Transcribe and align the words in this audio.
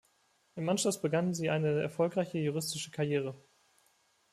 Im 0.55 0.67
Anschluss 0.67 0.99
begann 0.99 1.35
sie 1.35 1.51
eine 1.51 1.79
erfolgreiche 1.79 2.39
juristische 2.39 2.89
Karriere. 2.89 3.35